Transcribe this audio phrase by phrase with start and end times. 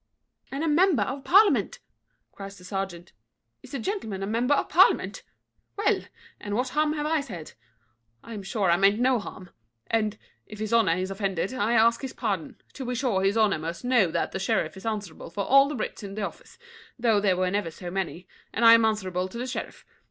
[0.51, 1.77] "And a member of parliament?"
[2.31, 3.11] cries the serjeant.
[3.61, 5.21] "Is the gentleman a member of parliament?
[5.77, 6.01] Well,
[6.39, 7.51] and what harm have I said?
[8.23, 9.51] I am sure I meant no harm;
[9.85, 10.17] and,
[10.47, 13.85] if his honour is offended, I ask his pardon; to be sure his honour must
[13.85, 16.57] know that the sheriff is answerable for all the writs in the office,
[16.97, 19.85] though they were never so many, and I am answerable to the sheriff.